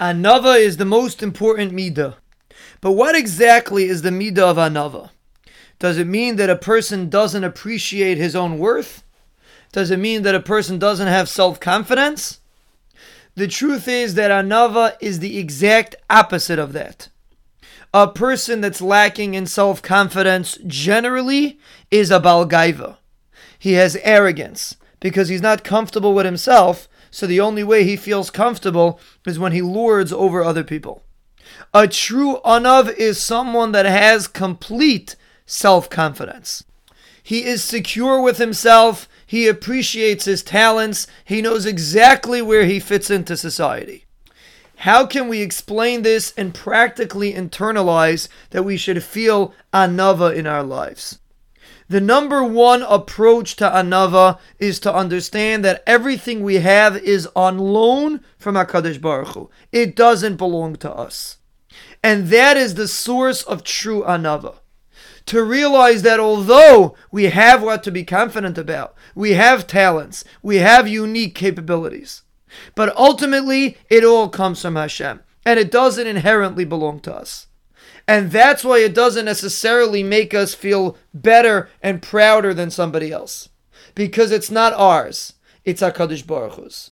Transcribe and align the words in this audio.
Anava 0.00 0.58
is 0.58 0.76
the 0.76 0.84
most 0.84 1.22
important 1.22 1.72
midah. 1.72 2.14
But 2.80 2.92
what 2.92 3.14
exactly 3.14 3.84
is 3.84 4.02
the 4.02 4.10
midah 4.10 4.38
of 4.38 4.56
anava? 4.56 5.10
Does 5.78 5.98
it 5.98 6.06
mean 6.06 6.36
that 6.36 6.50
a 6.50 6.56
person 6.56 7.08
doesn't 7.08 7.44
appreciate 7.44 8.18
his 8.18 8.34
own 8.34 8.58
worth? 8.58 9.04
Does 9.72 9.90
it 9.90 9.98
mean 9.98 10.22
that 10.22 10.34
a 10.34 10.40
person 10.40 10.78
doesn't 10.78 11.06
have 11.06 11.28
self 11.28 11.60
confidence? 11.60 12.40
The 13.36 13.48
truth 13.48 13.88
is 13.88 14.14
that 14.14 14.30
anava 14.30 14.96
is 15.00 15.18
the 15.18 15.38
exact 15.38 15.96
opposite 16.08 16.58
of 16.58 16.72
that. 16.72 17.08
A 17.92 18.08
person 18.08 18.60
that's 18.60 18.80
lacking 18.80 19.34
in 19.34 19.46
self 19.46 19.80
confidence 19.80 20.58
generally 20.66 21.58
is 21.90 22.10
a 22.10 22.20
balgaiva. 22.20 22.96
He 23.58 23.74
has 23.74 23.96
arrogance 24.02 24.76
because 25.00 25.28
he's 25.28 25.42
not 25.42 25.64
comfortable 25.64 26.14
with 26.14 26.26
himself, 26.26 26.88
so 27.14 27.28
the 27.28 27.40
only 27.40 27.62
way 27.62 27.84
he 27.84 27.94
feels 27.94 28.28
comfortable 28.28 28.98
is 29.24 29.38
when 29.38 29.52
he 29.52 29.62
lords 29.62 30.12
over 30.12 30.42
other 30.42 30.64
people. 30.64 31.04
A 31.72 31.86
true 31.86 32.40
anav 32.44 32.92
is 32.96 33.22
someone 33.22 33.70
that 33.70 33.86
has 33.86 34.26
complete 34.26 35.14
self 35.46 35.88
confidence. 35.88 36.64
He 37.22 37.44
is 37.44 37.62
secure 37.62 38.20
with 38.20 38.38
himself, 38.38 39.08
he 39.24 39.46
appreciates 39.46 40.24
his 40.24 40.42
talents, 40.42 41.06
he 41.24 41.40
knows 41.40 41.66
exactly 41.66 42.42
where 42.42 42.64
he 42.64 42.80
fits 42.80 43.10
into 43.10 43.36
society. 43.36 44.06
How 44.78 45.06
can 45.06 45.28
we 45.28 45.40
explain 45.40 46.02
this 46.02 46.34
and 46.36 46.52
practically 46.52 47.32
internalize 47.32 48.26
that 48.50 48.64
we 48.64 48.76
should 48.76 49.04
feel 49.04 49.54
anava 49.72 50.34
in 50.34 50.48
our 50.48 50.64
lives? 50.64 51.20
The 51.88 52.00
number 52.00 52.42
one 52.42 52.82
approach 52.82 53.56
to 53.56 53.68
anava 53.68 54.38
is 54.58 54.80
to 54.80 54.94
understand 54.94 55.64
that 55.64 55.82
everything 55.86 56.42
we 56.42 56.56
have 56.56 56.96
is 56.96 57.28
on 57.36 57.58
loan 57.58 58.20
from 58.38 58.54
HaKadosh 58.54 59.00
Baruch 59.00 59.34
Hu. 59.34 59.50
It 59.70 59.94
doesn't 59.94 60.36
belong 60.36 60.76
to 60.76 60.92
us. 60.92 61.38
And 62.02 62.28
that 62.28 62.56
is 62.56 62.74
the 62.74 62.88
source 62.88 63.42
of 63.42 63.64
true 63.64 64.02
anava. 64.02 64.56
To 65.26 65.42
realize 65.42 66.02
that 66.02 66.20
although 66.20 66.96
we 67.10 67.24
have 67.24 67.62
what 67.62 67.82
to 67.84 67.90
be 67.90 68.04
confident 68.04 68.58
about, 68.58 68.94
we 69.14 69.32
have 69.32 69.66
talents, 69.66 70.24
we 70.42 70.56
have 70.56 70.86
unique 70.86 71.34
capabilities, 71.34 72.22
but 72.74 72.94
ultimately 72.96 73.78
it 73.88 74.04
all 74.04 74.28
comes 74.28 74.60
from 74.60 74.76
Hashem, 74.76 75.20
and 75.46 75.58
it 75.58 75.70
doesn't 75.70 76.06
inherently 76.06 76.66
belong 76.66 77.00
to 77.00 77.14
us. 77.14 77.46
And 78.06 78.30
that's 78.30 78.64
why 78.64 78.78
it 78.78 78.94
doesn't 78.94 79.24
necessarily 79.24 80.02
make 80.02 80.34
us 80.34 80.54
feel 80.54 80.96
better 81.12 81.68
and 81.82 82.02
prouder 82.02 82.52
than 82.52 82.70
somebody 82.70 83.10
else. 83.10 83.48
Because 83.94 84.30
it's 84.30 84.50
not 84.50 84.72
ours, 84.74 85.34
it's 85.64 85.80
HaKadosh 85.80 86.26
Baruch 86.26 86.54
Hu's. 86.54 86.82